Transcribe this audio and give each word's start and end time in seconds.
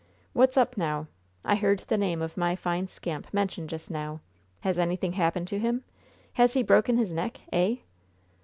"What's 0.33 0.57
up 0.57 0.77
now? 0.77 1.05
I 1.45 1.53
heard 1.53 1.81
the 1.87 1.95
name 1.95 2.23
of 2.23 2.35
my 2.35 2.55
fine 2.55 2.87
scamp 2.87 3.31
mentioned 3.31 3.69
just 3.69 3.91
now! 3.91 4.19
Has 4.61 4.79
anything 4.79 5.13
happened 5.13 5.47
to 5.49 5.59
him? 5.59 5.83
Has 6.33 6.53
he 6.55 6.63
broken 6.63 6.97
his 6.97 7.11
neck, 7.11 7.41
eh?" 7.53 7.75